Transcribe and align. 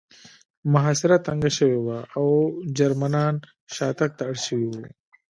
محاصره 0.73 1.17
تنګه 1.27 1.49
شوې 1.57 1.79
وه 1.85 1.99
او 2.17 2.27
جرمنان 2.77 3.35
شاتګ 3.75 4.11
ته 4.17 4.23
اړ 4.29 4.35
شوي 4.45 4.67
وو 4.69 4.81